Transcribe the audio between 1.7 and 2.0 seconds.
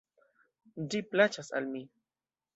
mi.